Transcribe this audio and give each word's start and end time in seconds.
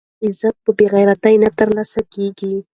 عزت 0.25 0.55
په 0.65 0.71
بې 0.77 0.85
غیرتۍ 0.93 1.33
کې 1.35 1.41
نه 1.43 1.49
ترلاسه 1.59 1.99
کېږي. 2.13 2.53